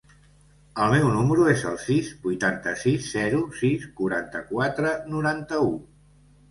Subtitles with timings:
[0.85, 5.75] El meu número es el sis, vuitanta-sis, zero, sis, quaranta-quatre, noranta-u.